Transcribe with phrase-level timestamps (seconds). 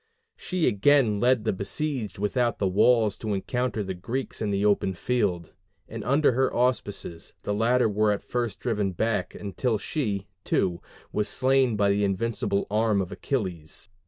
[0.35, 4.95] She again led the besieged without the walls to encounter the Greeks in the open
[4.95, 5.53] field;
[5.87, 11.29] and under her auspices the latter were at first driven back, until she, too, was
[11.29, 13.89] slain by the invincible arm of Achilles.